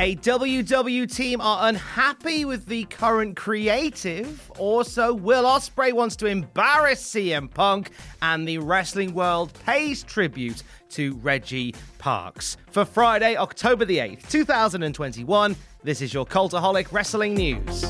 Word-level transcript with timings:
A 0.00 0.14
WW 0.14 1.12
team 1.12 1.40
are 1.40 1.68
unhappy 1.68 2.44
with 2.44 2.66
the 2.66 2.84
current 2.84 3.34
creative. 3.34 4.48
Also, 4.56 5.12
Will 5.12 5.42
Ospreay 5.42 5.92
wants 5.92 6.14
to 6.16 6.26
embarrass 6.26 7.02
CM 7.02 7.52
Punk, 7.52 7.90
and 8.22 8.46
the 8.46 8.58
wrestling 8.58 9.12
world 9.12 9.52
pays 9.66 10.04
tribute 10.04 10.62
to 10.90 11.16
Reggie 11.16 11.74
Parks. 11.98 12.56
For 12.70 12.84
Friday, 12.84 13.34
October 13.36 13.84
the 13.84 13.98
8th, 13.98 14.30
2021, 14.30 15.56
this 15.82 16.00
is 16.00 16.14
your 16.14 16.24
Cultaholic 16.24 16.92
Wrestling 16.92 17.34
News. 17.34 17.84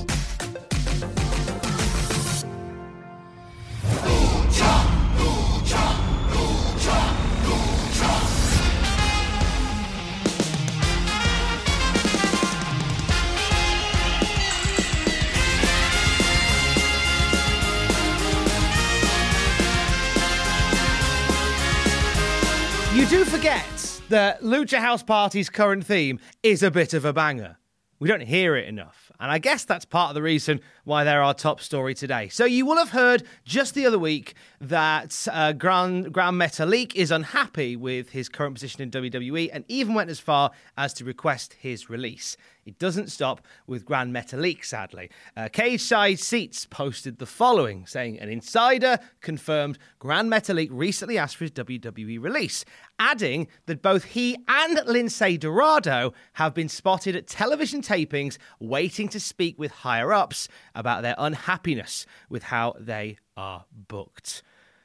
Do 23.09 23.25
forget 23.25 24.03
that 24.11 24.43
Lucha 24.43 24.77
House 24.77 25.03
Party's 25.03 25.49
current 25.49 25.87
theme 25.87 26.21
is 26.43 26.63
a 26.63 26.71
bit 26.71 26.93
of 26.93 27.07
a 27.07 27.13
banger. 27.15 27.57
We 28.01 28.07
don't 28.07 28.21
hear 28.21 28.55
it 28.55 28.69
enough. 28.69 29.11
And 29.19 29.31
I 29.31 29.39
guess 29.39 29.65
that's 29.65 29.87
part 29.87 30.11
of 30.11 30.15
the 30.15 30.21
reason 30.21 30.61
why 30.85 31.05
they're 31.05 31.23
our 31.23 31.33
top 31.33 31.63
story 31.63 31.95
today. 31.95 32.29
So 32.29 32.45
you 32.45 32.67
will 32.67 32.77
have 32.77 32.91
heard 32.91 33.23
just 33.47 33.73
the 33.73 33.87
other 33.87 33.99
week 33.99 34.35
that 34.61 35.27
uh, 35.33 35.55
Grand, 35.55 36.13
Grand 36.13 36.37
Metalik 36.37 36.95
is 36.95 37.11
unhappy 37.11 37.77
with 37.77 38.11
his 38.11 38.29
current 38.29 38.55
position 38.55 38.83
in 38.83 38.91
WWE 38.91 39.49
and 39.55 39.65
even 39.69 39.95
went 39.95 40.11
as 40.11 40.21
far 40.21 40.51
as 40.77 40.93
to 40.95 41.05
request 41.05 41.55
his 41.55 41.89
release. 41.89 42.37
It 42.69 42.79
doesn't 42.79 43.11
stop 43.11 43.41
with 43.67 43.87
Grand 43.87 44.15
Metalik, 44.15 44.63
sadly. 44.63 45.09
Uh, 45.35 45.49
Cage 45.51 45.81
Side 45.81 46.19
Seats 46.19 46.67
posted 46.67 47.19
the 47.19 47.25
following, 47.25 47.87
saying 47.87 48.21
an 48.21 48.29
insider 48.29 48.99
confirmed 49.23 49.79
Grand 49.99 50.31
Metalik 50.31 50.69
recently 50.71 51.17
asked 51.17 51.37
for 51.37 51.45
his 51.45 51.53
WWE 51.53 52.23
release, 52.23 52.67
adding 52.99 53.49
that 53.65 53.81
both 53.81 54.05
he 54.05 54.37
and 54.47 54.77
Lince 54.87 55.41
Dorado 55.41 56.13
have 56.35 56.53
been 56.53 56.69
spotted 56.69 57.17
at 57.17 57.27
television 57.27 57.81
tapings 57.81 58.37
waiting 58.61 59.09
to 59.09 59.19
speak 59.19 59.59
with 59.59 59.71
higher 59.71 60.13
ups 60.13 60.47
about 60.75 61.01
their 61.01 61.15
unhappiness 61.17 62.05
with 62.29 62.43
how 62.43 62.75
they 62.79 63.17
are 63.35 63.65
booked. 63.73 64.43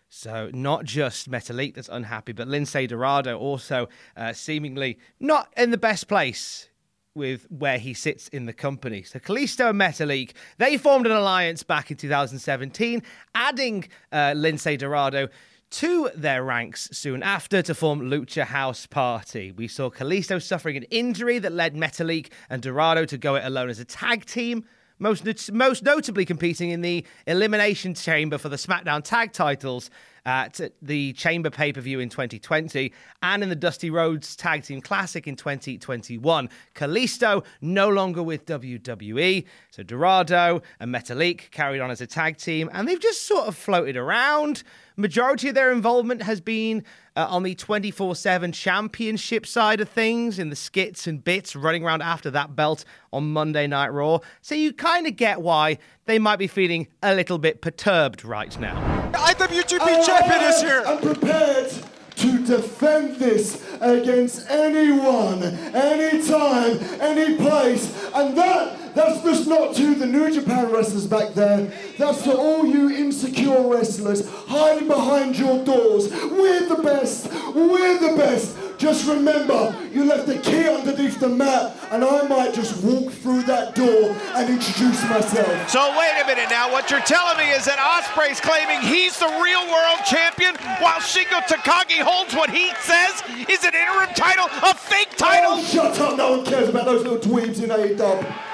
So 0.08 0.50
not 0.54 0.86
just 0.86 1.30
Metalik 1.30 1.76
that's 1.76 1.90
unhappy, 1.90 2.32
but 2.32 2.48
Lince 2.48 2.88
Dorado 2.88 3.38
also 3.38 3.90
uh, 4.16 4.32
seemingly 4.32 5.00
not 5.20 5.52
in 5.58 5.72
the 5.72 5.78
best 5.78 6.08
place 6.08 6.70
with 7.16 7.46
where 7.50 7.78
he 7.78 7.94
sits 7.94 8.28
in 8.30 8.46
the 8.46 8.54
company. 8.54 9.04
So 9.04 9.20
Kalisto 9.20 9.70
and 9.70 9.80
Metalik, 9.80 10.32
they 10.58 10.78
formed 10.78 11.06
an 11.06 11.12
alliance 11.12 11.64
back 11.64 11.92
in 11.92 11.98
2017, 11.98 13.04
adding 13.36 13.88
uh, 14.12 14.34
Lince 14.36 14.78
Dorado 14.78 15.28
to 15.72 16.10
their 16.16 16.44
ranks 16.44 16.88
soon 16.92 17.24
after 17.24 17.62
to 17.64 17.74
form 17.74 18.02
Lucha 18.02 18.44
House 18.44 18.86
Party. 18.86 19.52
We 19.52 19.68
saw 19.68 19.90
Kalisto 19.90 20.42
suffering 20.42 20.78
an 20.78 20.84
injury 20.84 21.40
that 21.40 21.52
led 21.52 21.76
Metalik 21.76 22.32
and 22.50 22.62
Dorado 22.62 23.06
to 23.06 23.18
go 23.18 23.36
it 23.36 23.44
alone 23.44 23.70
as 23.70 23.80
a 23.80 23.86
tag 23.86 24.26
team. 24.26 24.66
Most, 25.04 25.52
most 25.52 25.84
notably 25.84 26.24
competing 26.24 26.70
in 26.70 26.80
the 26.80 27.06
Elimination 27.28 27.94
Chamber 27.94 28.38
for 28.38 28.48
the 28.48 28.56
SmackDown 28.56 29.04
Tag 29.04 29.34
titles 29.34 29.90
at 30.26 30.62
the 30.82 31.12
Chamber 31.12 31.50
pay 31.50 31.74
per 31.74 31.82
view 31.82 32.00
in 32.00 32.08
2020 32.08 32.94
and 33.22 33.44
in 33.44 33.50
the 33.50 33.56
Dusty 33.56 33.90
Rhodes 33.90 34.38
Tag 34.38 34.64
Team 34.64 34.80
Classic 34.80 35.28
in 35.28 35.36
2021. 35.36 36.50
Kalisto 36.74 37.44
no 37.60 37.90
longer 37.90 38.24
with 38.24 38.46
WWE, 38.46 39.44
so 39.72 39.84
Dorado 39.84 40.62
and 40.80 40.96
Metalik 40.96 41.52
carried 41.52 41.82
on 41.82 41.92
as 41.92 42.00
a 42.00 42.08
tag 42.08 42.38
team, 42.38 42.70
and 42.72 42.88
they've 42.88 42.98
just 42.98 43.28
sort 43.28 43.50
of 43.50 43.58
floated 43.58 43.98
around. 43.98 44.64
Majority 44.96 45.50
of 45.50 45.56
their 45.56 45.72
involvement 45.72 46.22
has 46.22 46.40
been 46.40 46.84
uh, 47.16 47.28
on 47.30 47.44
the 47.44 47.56
24 47.56 48.16
7 48.16 48.52
championship 48.52 49.46
side 49.46 49.82
of 49.82 49.90
things, 49.90 50.40
in 50.40 50.50
the 50.50 50.56
skits 50.56 51.08
and 51.08 51.24
bits 51.24 51.56
running 51.56 51.84
around 51.84 52.02
after 52.02 52.30
that 52.32 52.56
belt 52.56 52.86
on 53.12 53.32
Monday 53.32 53.68
Night 53.68 53.90
Raw. 53.90 54.20
So 54.42 54.56
you 54.56 54.74
kind 54.74 55.08
of 55.08 55.16
get 55.16 55.42
why 55.42 55.78
they 56.06 56.20
might 56.20 56.38
be 56.38 56.48
feeling 56.48 56.88
a 57.02 57.16
little 57.16 57.38
bit 57.38 57.62
perturbed 57.62 58.24
right 58.24 58.58
now. 58.60 59.12
IWGP 59.14 60.06
champion 60.06 60.42
is 60.44 60.62
here! 60.62 60.84
I'm 60.86 61.00
prepared 61.00 61.72
to 62.16 62.46
defend 62.46 63.18
this 63.18 63.64
against 63.82 64.50
anyone, 64.50 65.44
anytime, 65.44 66.80
any 67.02 67.36
place, 67.38 68.10
and 68.14 68.38
that 68.38 68.78
that's 68.94 69.24
just 69.24 69.48
not 69.48 69.76
to 69.76 69.96
the 69.96 70.06
New 70.06 70.32
Japan 70.32 70.72
wrestlers 70.72 71.08
back 71.08 71.34
there. 71.34 71.72
That's 71.98 72.22
to 72.24 72.38
all 72.38 72.66
you 72.66 72.92
insecure 72.92 73.68
wrestlers 73.68 74.30
hiding 74.48 74.88
behind 74.88 75.38
your 75.38 75.66
doors. 75.66 76.12
We're 76.12 76.68
the 76.68 76.82
best. 76.84 77.32
We're 77.56 77.98
the 77.98 78.16
best. 78.16 78.56
Just 78.84 79.08
remember, 79.08 79.74
you 79.94 80.04
left 80.04 80.28
the 80.28 80.38
key 80.40 80.68
underneath 80.68 81.18
the 81.18 81.30
mat, 81.30 81.74
and 81.92 82.04
I 82.04 82.28
might 82.28 82.54
just 82.54 82.84
walk 82.84 83.14
through 83.14 83.44
that 83.44 83.76
door 83.76 84.12
and 84.36 84.50
introduce 84.50 85.02
myself. 85.04 85.70
So 85.70 85.80
wait 85.98 86.12
a 86.22 86.28
minute 86.28 86.50
now. 86.50 86.70
What 86.70 86.92
you're 86.92 87.00
telling 87.00 87.38
me 87.38 87.50
is 87.52 87.64
that 87.64 87.80
Ospreay's 87.80 88.42
claiming 88.42 88.82
he's 88.82 89.18
the 89.18 89.32
real 89.42 89.64
world 89.72 90.04
champion, 90.04 90.56
while 90.84 91.00
Shingo 91.00 91.40
Takagi 91.48 92.04
holds 92.04 92.36
what 92.36 92.50
he 92.50 92.76
says 92.84 93.24
is 93.48 93.64
an 93.64 93.72
interim 93.74 94.14
title, 94.16 94.48
a 94.52 94.76
fake 94.76 95.16
title. 95.16 95.54
Oh, 95.54 95.64
shut 95.64 95.98
up! 96.02 96.18
No 96.18 96.32
one 96.32 96.46
cares 96.46 96.68
about 96.68 96.84
those 96.84 97.04
little 97.04 97.20
dweebs 97.20 97.64
in 97.64 97.70
AEW. 97.70 98.53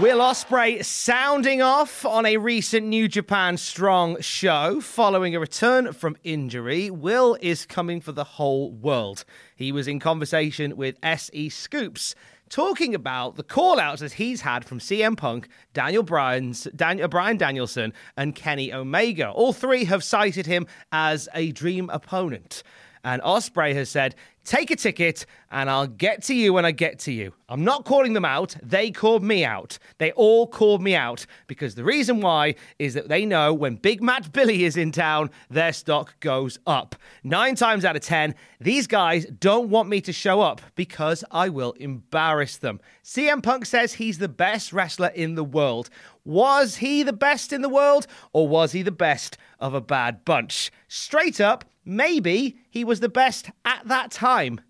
Will 0.00 0.20
Ospreay 0.20 0.84
sounding 0.84 1.60
off 1.60 2.04
on 2.04 2.24
a 2.24 2.36
recent 2.36 2.86
New 2.86 3.08
Japan 3.08 3.56
Strong 3.56 4.20
show 4.20 4.80
following 4.80 5.34
a 5.34 5.40
return 5.40 5.92
from 5.92 6.16
injury. 6.22 6.88
Will 6.88 7.36
is 7.40 7.66
coming 7.66 8.00
for 8.00 8.12
the 8.12 8.22
whole 8.22 8.70
world. 8.70 9.24
He 9.56 9.72
was 9.72 9.88
in 9.88 9.98
conversation 9.98 10.76
with 10.76 10.96
SE 11.02 11.48
Scoops 11.48 12.14
talking 12.48 12.94
about 12.94 13.34
the 13.34 13.42
call-outs 13.42 14.00
that 14.00 14.12
he's 14.12 14.42
had 14.42 14.64
from 14.64 14.78
CM 14.78 15.16
Punk, 15.16 15.48
Daniel 15.74 16.04
Bryan's, 16.04 16.68
Dan, 16.76 17.04
Bryan 17.10 17.36
Danielson, 17.36 17.92
and 18.16 18.36
Kenny 18.36 18.72
Omega. 18.72 19.30
All 19.30 19.52
three 19.52 19.84
have 19.86 20.04
cited 20.04 20.46
him 20.46 20.68
as 20.92 21.28
a 21.34 21.50
dream 21.50 21.90
opponent. 21.90 22.62
And 23.04 23.22
Ospreay 23.22 23.74
has 23.74 23.88
said, 23.88 24.14
Take 24.48 24.70
a 24.70 24.76
ticket 24.76 25.26
and 25.50 25.68
I'll 25.68 25.86
get 25.86 26.22
to 26.22 26.34
you 26.34 26.54
when 26.54 26.64
I 26.64 26.70
get 26.70 26.98
to 27.00 27.12
you. 27.12 27.34
I'm 27.50 27.64
not 27.64 27.84
calling 27.84 28.14
them 28.14 28.24
out. 28.24 28.56
They 28.62 28.90
called 28.90 29.22
me 29.22 29.44
out. 29.44 29.78
They 29.98 30.10
all 30.12 30.46
called 30.46 30.80
me 30.80 30.94
out 30.94 31.26
because 31.48 31.74
the 31.74 31.84
reason 31.84 32.22
why 32.22 32.54
is 32.78 32.94
that 32.94 33.10
they 33.10 33.26
know 33.26 33.52
when 33.52 33.74
Big 33.74 34.02
Matt 34.02 34.32
Billy 34.32 34.64
is 34.64 34.78
in 34.78 34.90
town, 34.90 35.28
their 35.50 35.74
stock 35.74 36.18
goes 36.20 36.58
up. 36.66 36.96
Nine 37.22 37.56
times 37.56 37.84
out 37.84 37.94
of 37.94 38.00
ten, 38.00 38.34
these 38.58 38.86
guys 38.86 39.26
don't 39.26 39.68
want 39.68 39.90
me 39.90 40.00
to 40.00 40.14
show 40.14 40.40
up 40.40 40.62
because 40.76 41.24
I 41.30 41.50
will 41.50 41.72
embarrass 41.72 42.56
them. 42.56 42.80
CM 43.04 43.42
Punk 43.42 43.66
says 43.66 43.92
he's 43.92 44.16
the 44.16 44.28
best 44.28 44.72
wrestler 44.72 45.08
in 45.08 45.34
the 45.34 45.44
world. 45.44 45.90
Was 46.24 46.76
he 46.76 47.02
the 47.02 47.12
best 47.12 47.52
in 47.52 47.60
the 47.60 47.68
world 47.68 48.06
or 48.32 48.48
was 48.48 48.72
he 48.72 48.80
the 48.80 48.90
best 48.90 49.36
of 49.60 49.74
a 49.74 49.80
bad 49.82 50.24
bunch? 50.24 50.70
Straight 50.88 51.38
up, 51.38 51.66
maybe 51.88 52.58
he 52.70 52.84
was 52.84 53.00
the 53.00 53.08
best 53.08 53.50
at 53.64 53.88
that 53.88 54.10
time. 54.10 54.60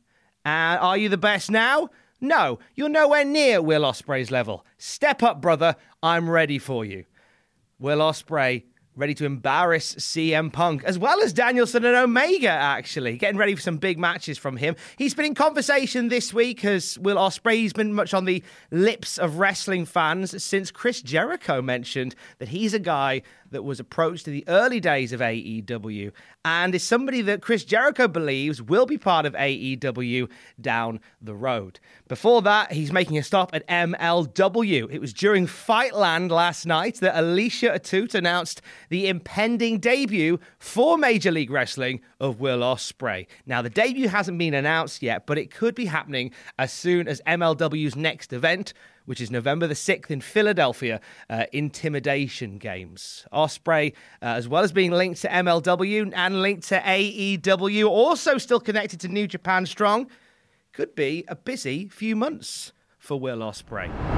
And 0.45 0.81
are 0.81 0.97
you 0.97 1.09
the 1.09 1.19
best 1.19 1.51
now? 1.51 1.91
No, 2.21 2.59
you're 2.75 2.89
nowhere 2.89 3.25
near 3.25 3.61
Will 3.61 3.83
Ospreay's 3.83 4.31
level. 4.31 4.65
Step 4.79 5.23
up, 5.23 5.41
brother. 5.41 5.77
I'm 6.03 6.31
ready 6.31 6.59
for 6.59 6.85
you. 6.85 7.05
Will 7.79 7.99
Ospreay 7.99 8.65
ready 8.99 9.15
to 9.15 9.25
embarrass 9.25 9.95
CM 9.95 10.53
Punk, 10.53 10.83
as 10.83 10.99
well 10.99 11.23
as 11.23 11.33
Danielson 11.33 11.85
and 11.85 11.95
Omega, 11.95 12.51
actually. 12.51 13.17
Getting 13.17 13.39
ready 13.39 13.55
for 13.55 13.63
some 13.63 13.77
big 13.77 13.97
matches 13.97 14.37
from 14.37 14.57
him. 14.57 14.75
He's 14.97 15.15
been 15.15 15.25
in 15.25 15.35
conversation 15.37 16.09
this 16.09 16.35
week 16.35 16.65
as 16.65 16.99
Will 16.99 17.17
Ospreay's 17.17 17.73
been 17.73 17.93
much 17.93 18.13
on 18.13 18.25
the 18.25 18.43
lips 18.73 19.17
of 19.17 19.39
wrestling 19.39 19.85
fans 19.85 20.43
since 20.43 20.73
Chris 20.73 21.01
Jericho 21.01 21.63
mentioned 21.63 22.17
that 22.39 22.49
he's 22.49 22.75
a 22.75 22.81
guy 22.81 23.23
that 23.51 23.63
was 23.63 23.81
approached 23.81 24.27
in 24.27 24.35
the 24.35 24.45
early 24.49 24.81
days 24.81 25.13
of 25.13 25.21
AEW 25.21 26.13
and 26.45 26.75
is 26.75 26.83
somebody 26.83 27.23
that 27.23 27.43
Chris 27.43 27.65
Jericho 27.65 28.09
believes 28.09 28.61
will 28.61 28.87
be 28.87 28.99
part 28.99 29.27
of 29.27 29.35
AEW 29.35 30.29
down 30.61 31.01
the 31.21 31.35
road. 31.35 31.81
Before 32.09 32.43
that, 32.43 32.73
he's 32.73 32.93
making 32.93 33.19
a 33.19 33.23
stop 33.23 33.55
at 33.55 33.67
MLW. 33.69 34.89
It 34.91 35.01
was 35.01 35.13
during 35.13 35.47
Fightland 35.47 36.31
last 36.31 36.67
night 36.67 36.97
that 36.97 37.19
Alicia 37.19 37.71
Atout 37.71 38.15
announced 38.15 38.61
the 38.89 39.09
impending 39.09 39.79
debut 39.79 40.39
for 40.59 40.99
Major 40.99 41.31
League 41.31 41.51
Wrestling 41.51 42.01
of 42.21 42.41
Will 42.41 42.61
Ospreay. 42.61 43.27
Now, 43.47 43.63
the 43.63 43.71
debut 43.71 44.09
hasn't 44.09 44.39
been 44.39 44.55
announced 44.55 45.03
yet, 45.03 45.27
but 45.27 45.39
it 45.39 45.51
could 45.51 45.75
be 45.75 45.87
happening 45.87 46.33
as 46.59 46.73
soon 46.73 47.09
as 47.09 47.21
MLW's 47.27 47.97
next 47.97 48.33
event 48.33 48.73
which 49.09 49.23
is 49.23 49.31
November 49.31 49.67
the 49.67 49.73
6th 49.73 50.11
in 50.11 50.21
Philadelphia, 50.21 51.01
uh, 51.31 51.47
Intimidation 51.51 52.59
Games. 52.59 53.25
Ospreay, 53.33 53.95
uh, 54.21 54.27
as 54.27 54.47
well 54.47 54.63
as 54.63 54.71
being 54.71 54.91
linked 54.91 55.23
to 55.23 55.29
MLW 55.29 56.13
and 56.15 56.43
linked 56.43 56.69
to 56.69 56.79
AEW, 56.79 57.89
also 57.89 58.37
still 58.37 58.61
connected 58.61 59.01
to 59.01 59.09
New 59.09 59.27
Japan 59.27 59.65
Strong, 59.65 60.11
could 60.75 60.95
be 60.95 61.25
a 61.27 61.35
busy 61.35 61.89
few 61.89 62.15
months 62.15 62.73
for 62.99 63.19
Will 63.19 63.39
Ospreay. 63.39 64.18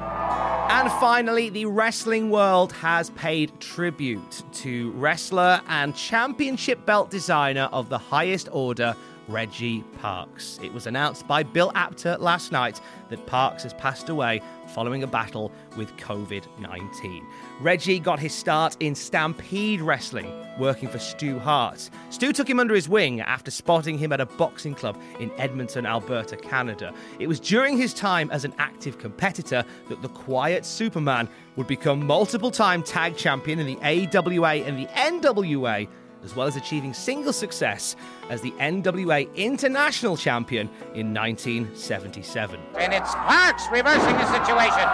And 0.73 0.89
finally, 0.93 1.49
the 1.49 1.65
wrestling 1.65 2.29
world 2.29 2.71
has 2.71 3.09
paid 3.09 3.59
tribute 3.59 4.43
to 4.53 4.91
wrestler 4.91 5.59
and 5.67 5.93
championship 5.93 6.85
belt 6.85 7.09
designer 7.09 7.67
of 7.73 7.89
the 7.89 7.97
highest 7.97 8.47
order, 8.53 8.95
Reggie 9.31 9.83
Parks. 9.99 10.59
It 10.61 10.73
was 10.73 10.87
announced 10.87 11.25
by 11.27 11.43
Bill 11.43 11.71
Apter 11.73 12.17
last 12.19 12.51
night 12.51 12.81
that 13.09 13.25
Parks 13.25 13.63
has 13.63 13.73
passed 13.73 14.09
away 14.09 14.41
following 14.67 15.03
a 15.03 15.07
battle 15.07 15.51
with 15.77 15.95
COVID 15.97 16.45
19. 16.59 17.25
Reggie 17.61 17.99
got 17.99 18.19
his 18.19 18.33
start 18.33 18.75
in 18.79 18.93
Stampede 18.93 19.81
Wrestling, 19.81 20.31
working 20.59 20.89
for 20.89 20.99
Stu 20.99 21.39
Hart. 21.39 21.89
Stu 22.09 22.33
took 22.33 22.49
him 22.49 22.59
under 22.59 22.75
his 22.75 22.89
wing 22.89 23.21
after 23.21 23.51
spotting 23.51 23.97
him 23.97 24.11
at 24.11 24.19
a 24.19 24.25
boxing 24.25 24.75
club 24.75 25.01
in 25.19 25.31
Edmonton, 25.37 25.85
Alberta, 25.85 26.35
Canada. 26.35 26.93
It 27.19 27.27
was 27.27 27.39
during 27.39 27.77
his 27.77 27.93
time 27.93 28.29
as 28.31 28.45
an 28.45 28.53
active 28.57 28.97
competitor 28.97 29.63
that 29.89 30.01
the 30.01 30.09
Quiet 30.09 30.65
Superman 30.65 31.29
would 31.55 31.67
become 31.67 32.05
multiple 32.05 32.51
time 32.51 32.83
tag 32.83 33.15
champion 33.15 33.59
in 33.59 33.67
the 33.67 33.77
AWA 33.77 34.55
and 34.55 34.77
the 34.77 34.87
NWA 34.87 35.87
as 36.23 36.35
well 36.35 36.47
as 36.47 36.55
achieving 36.55 36.93
single 36.93 37.33
success 37.33 37.95
as 38.29 38.41
the 38.41 38.51
NWA 38.51 39.33
International 39.35 40.17
Champion 40.17 40.67
in 40.93 41.13
1977. 41.13 42.59
And 42.77 42.93
it's 42.93 43.13
Parks 43.15 43.63
reversing 43.71 44.13
the 44.13 44.45
situation. 44.45 44.87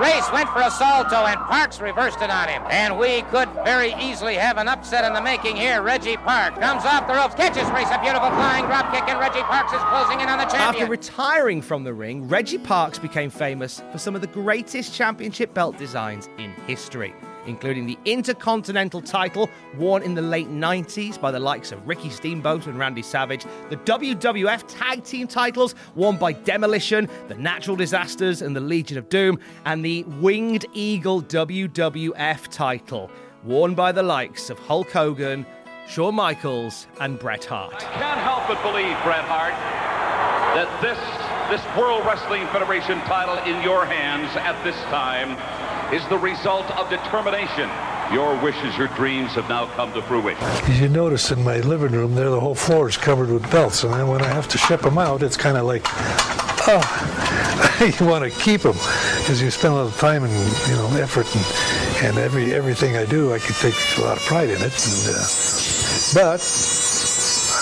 Race 0.00 0.30
went 0.32 0.48
for 0.50 0.60
a 0.60 0.70
salto, 0.70 1.26
and 1.26 1.40
Parks 1.40 1.80
reversed 1.80 2.20
it 2.22 2.30
on 2.30 2.48
him. 2.48 2.62
And 2.70 2.98
we 2.98 3.22
could 3.22 3.48
very 3.64 3.94
easily 4.00 4.34
have 4.34 4.56
an 4.56 4.68
upset 4.68 5.04
in 5.04 5.12
the 5.12 5.20
making 5.20 5.56
here. 5.56 5.82
Reggie 5.82 6.16
Parks 6.16 6.56
comes 6.58 6.84
off 6.84 7.08
the 7.08 7.14
ropes, 7.14 7.34
catches 7.34 7.68
Race, 7.72 7.88
a 7.90 8.00
beautiful 8.00 8.28
flying 8.30 8.64
drop 8.66 8.92
kick, 8.94 9.08
and 9.08 9.18
Reggie 9.18 9.42
Parks 9.42 9.72
is 9.72 9.80
closing 9.82 10.20
in 10.20 10.28
on 10.28 10.38
the 10.38 10.44
champion. 10.44 10.84
After 10.84 10.86
retiring 10.86 11.60
from 11.60 11.82
the 11.82 11.92
ring, 11.92 12.28
Reggie 12.28 12.58
Parks 12.58 12.98
became 12.98 13.28
famous 13.28 13.82
for 13.90 13.98
some 13.98 14.14
of 14.14 14.20
the 14.20 14.28
greatest 14.28 14.94
championship 14.94 15.52
belt 15.52 15.76
designs 15.78 16.28
in 16.38 16.52
history 16.68 17.12
including 17.46 17.86
the 17.86 17.98
Intercontinental 18.04 19.00
title 19.00 19.48
worn 19.76 20.02
in 20.02 20.14
the 20.14 20.22
late 20.22 20.48
90s 20.48 21.20
by 21.20 21.30
the 21.30 21.38
likes 21.38 21.72
of 21.72 21.86
Ricky 21.86 22.10
Steamboat 22.10 22.66
and 22.66 22.78
Randy 22.78 23.02
Savage, 23.02 23.44
the 23.70 23.76
WWF 23.78 24.64
Tag 24.66 25.04
Team 25.04 25.26
titles 25.26 25.74
worn 25.94 26.16
by 26.16 26.32
Demolition, 26.32 27.08
the 27.28 27.34
Natural 27.34 27.76
Disasters, 27.76 28.42
and 28.42 28.54
the 28.54 28.60
Legion 28.60 28.98
of 28.98 29.08
Doom, 29.08 29.38
and 29.64 29.84
the 29.84 30.04
Winged 30.20 30.66
Eagle 30.72 31.22
WWF 31.22 32.48
title 32.48 33.10
worn 33.44 33.74
by 33.74 33.92
the 33.92 34.02
likes 34.02 34.50
of 34.50 34.58
Hulk 34.58 34.90
Hogan, 34.90 35.46
Shawn 35.88 36.14
Michaels, 36.14 36.86
and 37.00 37.18
Bret 37.18 37.44
Hart. 37.44 37.74
I 37.74 37.78
can't 37.78 38.20
help 38.20 38.46
but 38.48 38.60
believe, 38.62 38.96
Bret 39.04 39.24
Hart, 39.24 39.54
that 40.54 40.68
this 40.82 40.98
this 41.48 41.64
World 41.78 42.04
Wrestling 42.04 42.46
Federation 42.48 43.00
title 43.08 43.38
in 43.44 43.62
your 43.62 43.86
hands 43.86 44.28
at 44.36 44.62
this 44.64 44.76
time 44.92 45.32
is 45.92 46.06
the 46.08 46.18
result 46.18 46.70
of 46.78 46.90
determination. 46.90 47.70
Your 48.12 48.40
wishes, 48.42 48.76
your 48.76 48.88
dreams 48.88 49.32
have 49.32 49.48
now 49.48 49.66
come 49.74 49.92
to 49.92 50.02
fruition. 50.02 50.42
As 50.42 50.80
you 50.80 50.88
notice 50.88 51.30
in 51.30 51.42
my 51.44 51.60
living 51.60 51.92
room 51.92 52.14
there, 52.14 52.30
the 52.30 52.40
whole 52.40 52.54
floor 52.54 52.88
is 52.88 52.96
covered 52.96 53.30
with 53.30 53.50
belts. 53.50 53.84
And 53.84 53.92
then 53.92 54.08
when 54.08 54.22
I 54.22 54.28
have 54.28 54.48
to 54.48 54.58
ship 54.58 54.82
them 54.82 54.98
out, 54.98 55.22
it's 55.22 55.36
kind 55.36 55.56
of 55.56 55.64
like, 55.64 55.82
oh, 56.68 56.82
you 58.00 58.06
want 58.06 58.24
to 58.24 58.40
keep 58.40 58.62
them 58.62 58.76
because 59.18 59.42
you 59.42 59.50
spend 59.50 59.74
a 59.74 59.76
lot 59.76 59.86
of 59.86 59.96
time 59.98 60.24
and 60.24 60.32
you 60.68 60.74
know 60.74 60.88
effort 61.00 61.26
and, 61.34 62.06
and 62.06 62.18
every 62.18 62.54
everything 62.54 62.96
I 62.96 63.04
do, 63.04 63.32
I 63.32 63.38
can 63.38 63.54
take 63.54 63.74
a 63.98 64.02
lot 64.02 64.16
of 64.16 64.22
pride 64.24 64.48
in 64.48 64.56
it. 64.56 64.72
And, 64.72 65.16
uh, 65.16 65.24
but 66.14 66.40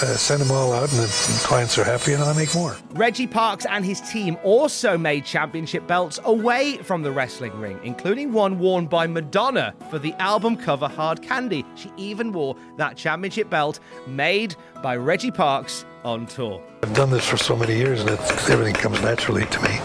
I 0.03 0.17
send 0.17 0.43
them 0.43 0.51
all 0.51 0.75
out, 0.75 0.93
and 0.93 1.01
the 1.01 1.41
clients 1.45 1.79
are 1.79 1.85
happy, 1.85 2.13
and 2.13 2.23
I 2.23 2.35
make 2.35 2.55
more. 2.55 2.77
Reggie 2.93 3.27
Parks 3.27 3.65
and 3.65 3.85
his 3.85 4.01
team 4.03 4.37
also 4.43 4.99
made 4.99 5.25
championship 5.25 5.87
belts 5.87 6.21
away 6.25 6.77
from 6.79 7.03
the 7.03 7.11
wrestling 7.11 7.59
ring, 7.59 7.81
including 7.83 8.33
one 8.33 8.59
worn 8.59 8.87
by 8.87 9.07
Madonna 9.07 9.75
for 9.91 9.99
the 9.99 10.13
album 10.15 10.57
cover 10.57 10.87
Hard 10.87 11.23
Candy. 11.23 11.65
She 11.77 11.91
even 11.97 12.33
wore 12.33 12.57
that 12.77 12.99
championship 12.99 13.49
belt 13.49 13.81
made 14.07 14.55
by 14.83 14.97
Reggie 14.97 15.31
Parks 15.31 15.87
on 16.05 16.27
tour. 16.27 16.63
I've 16.83 16.93
done 16.93 17.11
this 17.11 17.27
for 17.27 17.39
so 17.39 17.57
many 17.57 17.77
years 17.77 18.05
that 18.05 18.21
everything 18.51 18.75
comes 18.75 19.01
naturally 19.01 19.47
to 19.47 19.63
me. 19.63 19.79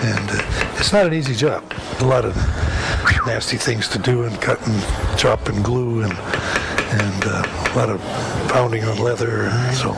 And 0.00 0.30
uh, 0.30 0.74
it's 0.78 0.92
not 0.92 1.06
an 1.06 1.14
easy 1.14 1.34
job. 1.34 1.64
A 2.00 2.04
lot 2.04 2.24
of 2.24 2.36
nasty 3.26 3.56
things 3.56 3.88
to 3.88 3.98
do 3.98 4.24
and 4.24 4.40
cut 4.40 4.64
and 4.66 5.18
chop 5.18 5.48
and 5.48 5.64
glue 5.64 6.02
and 6.02 6.12
and 6.90 7.24
uh, 7.26 7.72
a 7.74 7.76
lot 7.76 7.90
of 7.90 8.00
pounding 8.50 8.84
on 8.84 8.98
leather. 8.98 9.50
So 9.74 9.94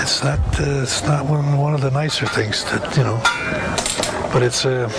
it's 0.00 0.22
not 0.22 0.38
uh, 0.60 0.82
it's 0.82 1.02
not 1.04 1.26
one, 1.26 1.58
one 1.58 1.74
of 1.74 1.80
the 1.80 1.90
nicer 1.90 2.26
things 2.26 2.64
that 2.64 2.96
you 2.96 3.04
know. 3.04 3.20
But 4.32 4.42
it's 4.42 4.64
a 4.64 4.90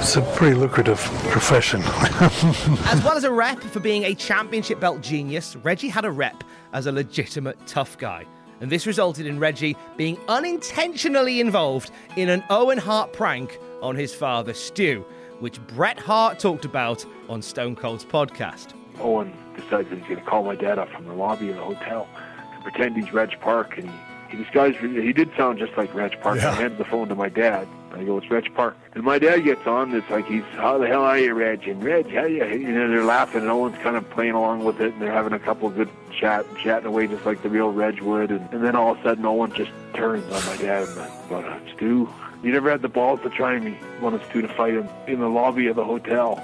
it's 0.00 0.16
a 0.16 0.22
pretty 0.36 0.54
lucrative 0.54 0.98
profession. 1.30 1.82
as 1.82 3.02
well 3.02 3.16
as 3.16 3.24
a 3.24 3.30
rep 3.32 3.60
for 3.60 3.80
being 3.80 4.04
a 4.04 4.14
championship 4.14 4.80
belt 4.80 5.00
genius, 5.00 5.56
Reggie 5.56 5.88
had 5.88 6.04
a 6.04 6.10
rep 6.10 6.44
as 6.72 6.86
a 6.86 6.92
legitimate 6.92 7.58
tough 7.66 7.96
guy. 7.98 8.26
And 8.60 8.70
this 8.70 8.86
resulted 8.86 9.26
in 9.26 9.38
Reggie 9.38 9.76
being 9.96 10.18
unintentionally 10.28 11.40
involved 11.40 11.90
in 12.16 12.28
an 12.28 12.44
Owen 12.50 12.76
Hart 12.76 13.12
prank 13.14 13.58
on 13.80 13.96
his 13.96 14.14
father, 14.14 14.52
Stu, 14.52 15.04
which 15.38 15.58
Bret 15.68 15.98
Hart 15.98 16.38
talked 16.38 16.66
about 16.66 17.04
on 17.30 17.40
Stone 17.40 17.76
Cold's 17.76 18.04
podcast. 18.04 18.74
Owen 19.00 19.32
decides 19.56 19.88
that 19.90 19.98
he's 19.98 20.06
going 20.06 20.16
to 20.16 20.24
call 20.24 20.42
my 20.44 20.54
dad 20.54 20.78
up 20.78 20.90
from 20.90 21.06
the 21.06 21.14
lobby 21.14 21.50
of 21.50 21.56
the 21.56 21.62
hotel 21.62 22.08
and 22.52 22.62
pretend 22.62 22.96
he's 22.96 23.12
Reg 23.12 23.38
Park. 23.40 23.78
And 23.78 23.88
he, 23.88 24.36
he 24.36 24.42
disguised, 24.42 24.78
he 24.78 25.12
did 25.12 25.30
sound 25.36 25.58
just 25.58 25.76
like 25.76 25.94
Reg 25.94 26.20
Park. 26.20 26.38
Yeah. 26.38 26.50
I 26.50 26.54
handed 26.54 26.78
the 26.78 26.84
phone 26.84 27.08
to 27.08 27.14
my 27.14 27.28
dad. 27.28 27.66
I 27.92 28.04
go, 28.04 28.18
it's 28.18 28.30
Reg 28.30 28.54
Park. 28.54 28.76
And 28.94 29.02
my 29.02 29.18
dad 29.18 29.40
gets 29.40 29.66
on. 29.66 29.92
It's 29.94 30.08
like 30.10 30.26
he's, 30.26 30.44
how 30.52 30.78
the 30.78 30.86
hell 30.86 31.02
are 31.02 31.18
you, 31.18 31.34
Reg? 31.34 31.66
And 31.66 31.82
Reg, 31.82 32.08
how 32.12 32.24
you? 32.24 32.44
You 32.44 32.72
know, 32.72 32.88
they're 32.88 33.02
laughing, 33.02 33.40
and 33.40 33.50
Owen's 33.50 33.78
kind 33.78 33.96
of 33.96 34.08
playing 34.10 34.34
along 34.34 34.64
with 34.64 34.80
it, 34.80 34.92
and 34.92 35.02
they're 35.02 35.10
having 35.10 35.32
a 35.32 35.40
couple 35.40 35.66
of 35.66 35.74
good 35.74 35.88
chat, 36.12 36.46
chatting 36.56 36.86
away 36.86 37.08
just 37.08 37.26
like 37.26 37.42
the 37.42 37.48
real 37.48 37.72
Reg 37.72 38.00
would. 38.00 38.30
And, 38.30 38.48
and 38.52 38.62
then 38.64 38.76
all 38.76 38.92
of 38.92 38.98
a 39.00 39.02
sudden, 39.02 39.26
Owen 39.26 39.52
just 39.52 39.72
turns 39.94 40.24
on 40.32 40.46
my 40.46 40.56
dad 40.62 40.86
and 40.86 41.28
goes, 41.28 41.44
uh, 41.44 41.58
Stu, 41.74 42.08
you 42.44 42.52
never 42.52 42.70
had 42.70 42.80
the 42.80 42.88
balls 42.88 43.20
to 43.22 43.30
try 43.30 43.58
me. 43.58 43.76
Wanted 44.00 44.22
Stu 44.30 44.42
to 44.42 44.48
fight 44.48 44.74
him 44.74 44.88
in 45.08 45.18
the 45.18 45.28
lobby 45.28 45.66
of 45.66 45.74
the 45.74 45.84
hotel. 45.84 46.36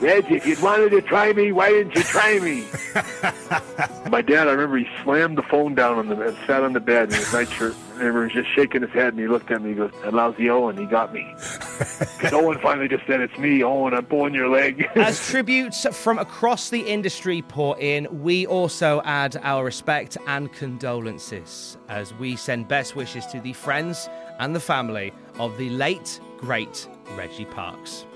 And, 0.00 0.08
Reg, 0.08 0.32
if 0.32 0.46
you'd 0.46 0.62
wanted 0.62 0.90
to 0.90 1.02
try 1.02 1.32
me, 1.32 1.52
why 1.52 1.70
didn't 1.70 1.94
you 1.94 2.02
try 2.02 2.38
me? 2.38 2.66
My 4.10 4.22
dad, 4.22 4.48
I 4.48 4.52
remember 4.52 4.78
he 4.78 4.88
slammed 5.02 5.36
the 5.36 5.42
phone 5.42 5.74
down 5.74 5.98
on 5.98 6.08
the 6.08 6.20
and 6.20 6.36
sat 6.46 6.62
on 6.62 6.72
the 6.72 6.80
bed 6.80 7.10
in 7.10 7.16
his 7.16 7.32
nightshirt. 7.32 7.74
I 7.94 7.98
remember 7.98 8.26
he 8.26 8.36
was 8.36 8.44
just 8.44 8.56
shaking 8.56 8.82
his 8.82 8.90
head 8.92 9.08
and 9.08 9.18
he 9.18 9.28
looked 9.28 9.50
at 9.50 9.62
me. 9.62 9.70
He 9.70 9.74
goes, 9.74 9.92
"That 10.02 10.14
lousy 10.14 10.48
Owen, 10.48 10.76
he 10.76 10.86
got 10.86 11.12
me." 11.12 11.34
Because 11.38 12.32
Owen 12.32 12.58
finally 12.58 12.88
just 12.88 13.06
said, 13.06 13.20
"It's 13.20 13.36
me, 13.38 13.62
Owen. 13.62 13.92
I'm 13.92 14.06
pulling 14.06 14.34
your 14.34 14.48
leg." 14.48 14.88
As 14.94 15.28
tributes 15.28 15.86
from 15.96 16.18
across 16.18 16.70
the 16.70 16.80
industry 16.80 17.42
pour 17.42 17.78
in, 17.78 18.08
we 18.22 18.46
also 18.46 19.02
add 19.04 19.38
our 19.42 19.64
respect 19.64 20.16
and 20.26 20.50
condolences 20.52 21.76
as 21.88 22.14
we 22.14 22.36
send 22.36 22.68
best 22.68 22.96
wishes 22.96 23.26
to 23.26 23.40
the 23.40 23.52
friends 23.52 24.08
and 24.38 24.56
the 24.56 24.60
family 24.60 25.12
of 25.38 25.56
the 25.58 25.68
late 25.70 26.20
great 26.38 26.88
Reggie 27.16 27.44
Parks. 27.44 28.06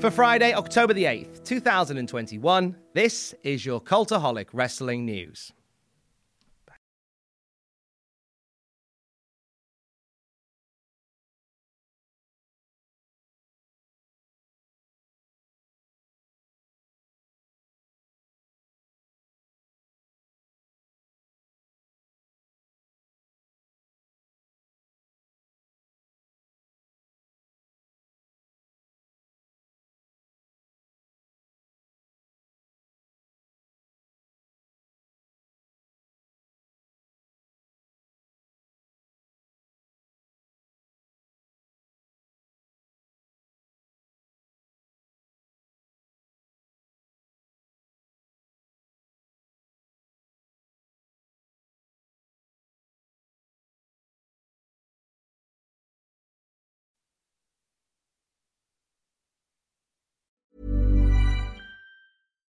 For 0.00 0.10
Friday, 0.10 0.54
October 0.54 0.94
the 0.94 1.04
8th, 1.04 1.44
2021, 1.44 2.74
this 2.94 3.34
is 3.42 3.66
your 3.66 3.82
Cultaholic 3.82 4.46
Wrestling 4.54 5.04
News. 5.04 5.52